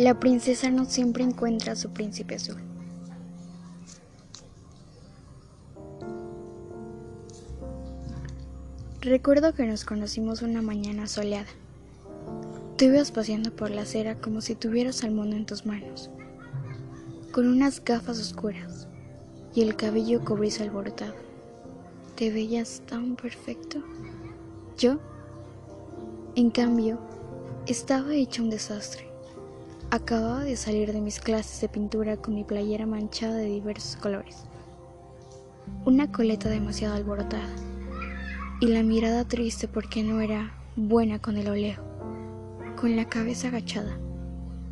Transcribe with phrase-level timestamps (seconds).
[0.00, 2.56] La princesa no siempre encuentra a su príncipe azul.
[9.02, 11.50] Recuerdo que nos conocimos una mañana soleada.
[12.78, 16.08] Tú ibas paseando por la acera como si tuvieras al mundo en tus manos,
[17.30, 18.88] con unas gafas oscuras
[19.54, 21.12] y el cabello cobrizo alborotado.
[22.16, 23.84] Te veías tan perfecto.
[24.78, 24.98] Yo,
[26.36, 26.98] en cambio,
[27.66, 29.09] estaba hecho un desastre.
[29.92, 34.44] Acababa de salir de mis clases de pintura con mi playera manchada de diversos colores,
[35.84, 37.52] una coleta demasiado alborotada
[38.60, 41.82] y la mirada triste porque no era buena con el oleo,
[42.76, 43.98] con la cabeza agachada,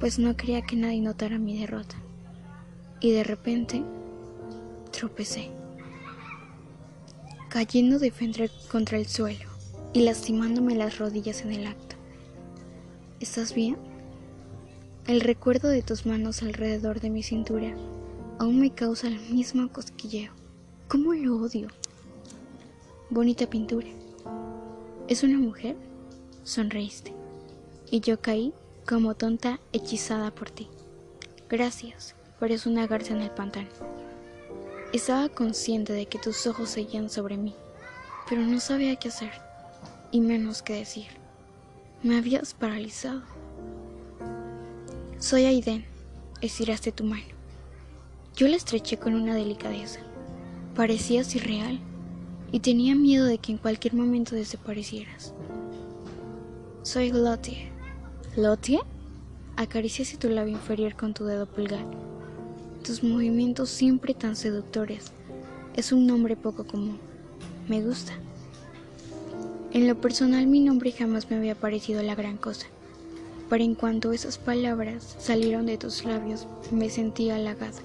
[0.00, 1.96] pues no quería que nadie notara mi derrota.
[2.98, 3.84] Y de repente
[4.92, 5.50] tropecé,
[7.50, 9.50] cayendo de frente contra el suelo
[9.92, 11.96] y lastimándome las rodillas en el acto.
[13.20, 13.91] ¿Estás bien?
[15.08, 17.74] El recuerdo de tus manos alrededor de mi cintura
[18.38, 20.32] aún me causa el mismo cosquilleo.
[20.86, 21.66] ¿Cómo lo odio?
[23.10, 23.88] Bonita pintura.
[25.08, 25.74] ¿Es una mujer?
[26.44, 27.12] Sonreíste.
[27.90, 28.54] Y yo caí
[28.86, 30.68] como tonta hechizada por ti.
[31.50, 33.70] Gracias, pero una garza en el pantano.
[34.92, 37.56] Estaba consciente de que tus ojos seguían sobre mí,
[38.28, 39.32] pero no sabía qué hacer,
[40.12, 41.08] y menos qué decir.
[42.04, 43.22] Me habías paralizado.
[45.22, 45.84] Soy Aiden,
[46.40, 47.22] estiraste tu mano.
[48.34, 50.00] Yo la estreché con una delicadeza.
[50.74, 51.78] Parecías irreal
[52.50, 55.32] y tenía miedo de que en cualquier momento desaparecieras.
[56.82, 57.70] Soy Lottie.
[58.36, 58.80] ¿Lottie?
[59.56, 61.86] Acariciaste tu labio inferior con tu dedo pulgar.
[62.82, 65.12] Tus movimientos siempre tan seductores.
[65.76, 66.98] Es un nombre poco común.
[67.68, 68.12] Me gusta.
[69.70, 72.66] En lo personal mi nombre jamás me había parecido la gran cosa.
[73.52, 77.82] Pero en cuanto esas palabras salieron de tus labios, me sentí halagada.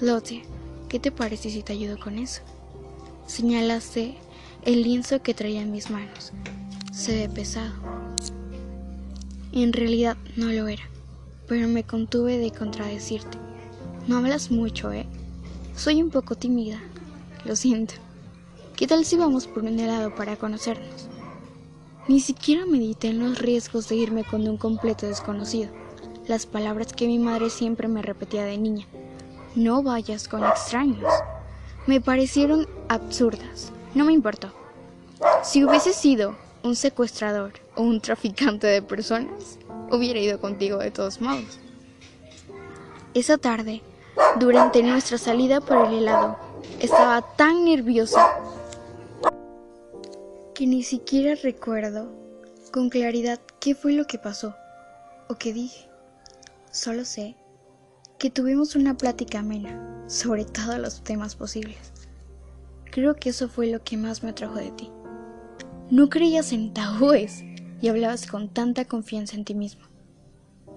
[0.00, 0.44] Lottie,
[0.88, 2.42] ¿qué te parece si te ayudo con eso?
[3.26, 4.14] Señalaste
[4.64, 6.30] el lienzo que traía en mis manos.
[6.92, 7.74] Se ve pesado.
[9.50, 10.84] En realidad no lo era,
[11.48, 13.38] pero me contuve de contradecirte.
[14.06, 15.06] No hablas mucho, ¿eh?
[15.74, 16.80] Soy un poco tímida.
[17.44, 17.94] Lo siento.
[18.76, 21.08] ¿Qué tal si vamos por un helado para conocernos?
[22.08, 25.70] Ni siquiera medité en los riesgos de irme con un completo desconocido.
[26.26, 28.86] Las palabras que mi madre siempre me repetía de niña.
[29.54, 31.12] No vayas con extraños
[31.86, 33.72] me parecieron absurdas.
[33.94, 34.52] No me importó.
[35.42, 39.58] Si hubiese sido un secuestrador o un traficante de personas,
[39.90, 41.58] hubiera ido contigo de todos modos.
[43.14, 43.82] Esa tarde,
[44.38, 46.36] durante nuestra salida por el helado,
[46.78, 48.36] estaba tan nerviosa
[50.60, 52.12] que ni siquiera recuerdo
[52.70, 54.54] con claridad qué fue lo que pasó
[55.30, 55.88] o qué dije.
[56.70, 57.34] Solo sé
[58.18, 61.94] que tuvimos una plática amena sobre todos los temas posibles.
[62.92, 64.90] Creo que eso fue lo que más me atrajo de ti.
[65.88, 67.42] No creías en tabúes
[67.80, 69.86] y hablabas con tanta confianza en ti mismo.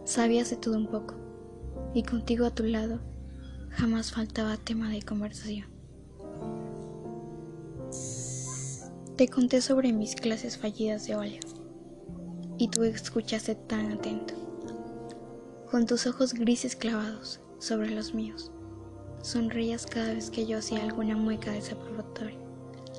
[0.06, 1.16] Sabías de todo un poco
[1.94, 3.02] y contigo a tu lado
[3.72, 5.73] jamás faltaba tema de conversación.
[9.18, 11.40] Te conté sobre mis clases fallidas de óleo
[12.58, 14.34] y tú escuchaste tan atento
[15.70, 18.52] con tus ojos grises clavados sobre los míos.
[19.22, 22.40] Sonreías cada vez que yo hacía alguna mueca desaprobatoria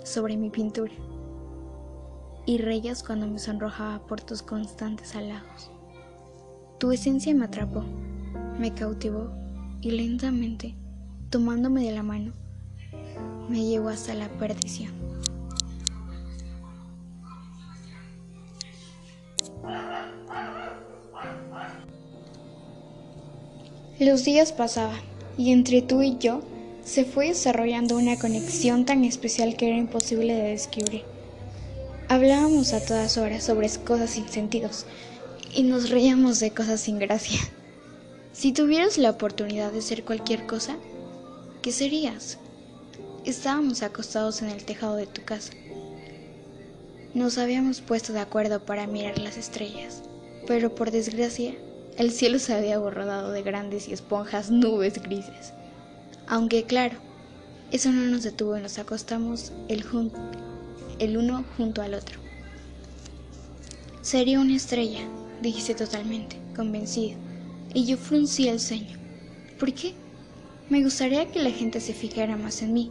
[0.04, 0.92] sobre mi pintura.
[2.46, 5.72] Y reías cuando me sonrojaba por tus constantes halagos.
[6.78, 7.82] Tu esencia me atrapó,
[8.56, 9.32] me cautivó
[9.81, 10.76] y lentamente,
[11.28, 12.34] tomándome de la mano,
[13.48, 14.92] me llevó hasta la perdición.
[24.04, 25.00] Los días pasaban
[25.38, 26.42] y entre tú y yo
[26.84, 31.04] se fue desarrollando una conexión tan especial que era imposible de describir.
[32.10, 34.84] Hablábamos a todas horas sobre cosas sin sentidos
[35.55, 37.40] y nos reíamos de cosas sin gracia.
[38.34, 40.76] Si tuvieras la oportunidad de ser cualquier cosa,
[41.62, 42.37] ¿qué serías?
[43.25, 45.55] Estábamos acostados en el tejado de tu casa.
[47.14, 50.02] Nos habíamos puesto de acuerdo para mirar las estrellas,
[50.46, 51.55] pero por desgracia
[51.96, 55.52] el cielo se había borrado de grandes y esponjas nubes grises.
[56.26, 56.96] Aunque claro,
[57.70, 59.87] eso no nos detuvo y nos acostamos el,
[61.17, 62.19] uno junto al otro.
[64.02, 65.02] Sería una estrella,
[65.41, 67.17] dijiste totalmente, convencido,
[67.73, 68.99] y yo fruncí el ceño.
[69.58, 69.94] ¿Por qué?
[70.69, 72.91] Me gustaría que la gente se fijara más en mí.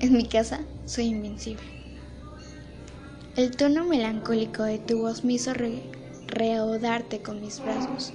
[0.00, 1.66] En mi casa soy invencible.
[3.36, 5.52] El tono melancólico de tu voz me hizo
[6.28, 8.12] reaudarte con mis brazos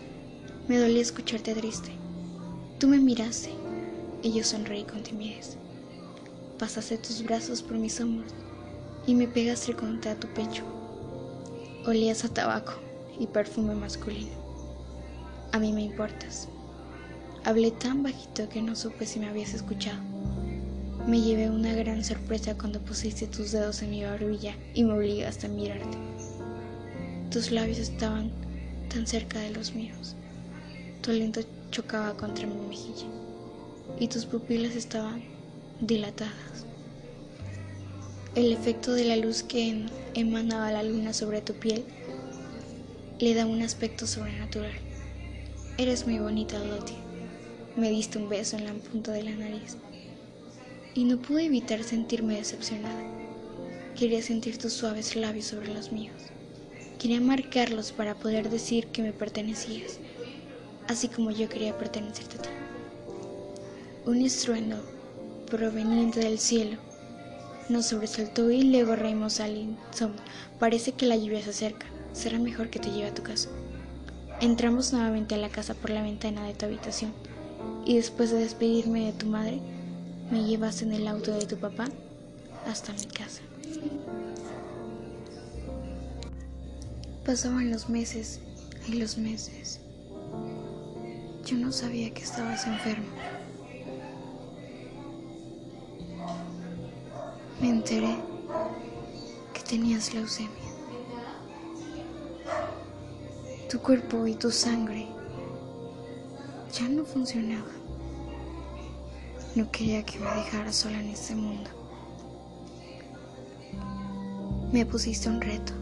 [0.66, 1.92] Me dolía escucharte triste.
[2.80, 3.52] Tú me miraste
[4.22, 5.58] y yo sonreí con timidez.
[6.58, 8.34] Pasaste tus brazos por mis hombros
[9.06, 10.64] y me pegaste contra tu pecho.
[11.86, 12.76] Olías a tabaco
[13.20, 14.32] y perfume masculino.
[15.52, 16.48] A mí me importas.
[17.44, 20.02] Hablé tan bajito que no supe si me habías escuchado.
[21.06, 25.48] Me llevé una gran sorpresa cuando pusiste tus dedos en mi barbilla y me obligaste
[25.48, 25.98] a mirarte.
[27.30, 28.32] Tus labios estaban
[28.88, 30.16] tan cerca de los míos.
[31.04, 33.08] Tu aliento chocaba contra mi mejilla
[34.00, 35.22] y tus pupilas estaban
[35.82, 36.66] dilatadas.
[38.36, 41.84] El efecto de la luz que emanaba la luna sobre tu piel
[43.20, 44.72] le da un aspecto sobrenatural.
[45.78, 46.96] Eres muy bonita, Lottie.
[47.76, 49.76] Me diste un beso en la punta de la nariz
[50.96, 53.04] y no pude evitar sentirme decepcionada.
[54.00, 56.22] Quería sentir tus suaves labios sobre los míos.
[56.98, 60.00] Quería marcarlos para poder decir que me pertenecías,
[60.94, 62.50] así como yo quería pertenecerte a ti.
[64.06, 64.78] Un estruendo
[65.50, 66.78] proveniente del cielo
[67.70, 70.22] nos sobresaltó y luego reímos al insomnio.
[70.60, 71.88] Parece que la lluvia se acerca.
[72.14, 73.50] Será mejor que te lleve a tu casa.
[74.40, 77.14] Entramos nuevamente a la casa por la ventana de tu habitación
[77.86, 79.60] y después de despedirme de tu madre,
[80.32, 81.88] me llevas en el auto de tu papá
[82.68, 83.42] hasta mi casa.
[87.26, 88.40] Pasaban los meses
[88.88, 89.83] y los meses.
[91.46, 93.08] Yo no sabía que estabas enfermo.
[97.60, 98.16] Me enteré
[99.54, 100.50] que tenías leucemia.
[103.70, 105.08] Tu cuerpo y tu sangre
[106.72, 107.84] ya no funcionaban.
[109.56, 111.70] No quería que me dejara sola en este mundo.
[114.72, 115.74] Me pusiste un reto.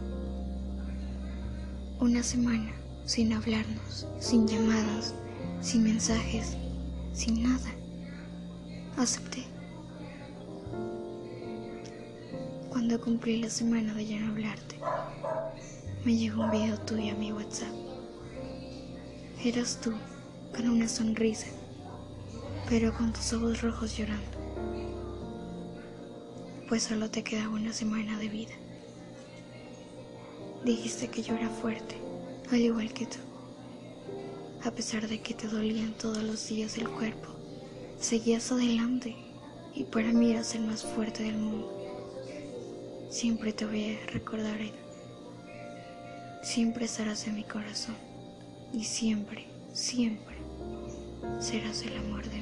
[2.00, 2.72] Una semana
[3.04, 5.14] sin hablarnos, sin llamadas,
[5.62, 6.56] sin mensajes,
[7.14, 7.70] sin nada.
[8.98, 9.44] Acepté.
[12.68, 14.76] Cuando cumplí la semana de ya no hablarte,
[16.04, 17.72] me llegó un video tuyo a mi WhatsApp.
[19.42, 19.94] Eras tú,
[20.54, 21.46] con una sonrisa
[22.72, 24.38] pero con tus ojos rojos llorando,
[26.70, 28.54] pues solo te quedaba una semana de vida.
[30.64, 31.96] Dijiste que yo era fuerte,
[32.50, 33.18] al igual que tú.
[34.64, 37.28] A pesar de que te dolían todos los días el cuerpo,
[37.98, 39.16] seguías adelante
[39.74, 41.68] y para mí eras el más fuerte del mundo.
[43.10, 44.60] Siempre te voy a recordar.
[46.44, 47.96] Siempre estarás en mi corazón
[48.72, 50.36] y siempre, siempre
[51.40, 52.41] serás el amor de